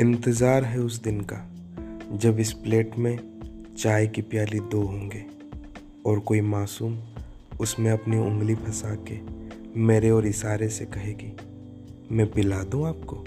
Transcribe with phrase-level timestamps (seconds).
[0.00, 1.36] इंतज़ार है उस दिन का,
[2.12, 3.18] जब इस प्लेट में
[3.78, 5.24] चाय की प्याली दो होंगे
[6.06, 6.98] और कोई मासूम
[7.60, 9.18] उसमें अपनी उंगली फंसा के
[9.80, 11.32] मेरे और इशारे से कहेगी,
[12.14, 13.24] मैं पिला दूँ आपको?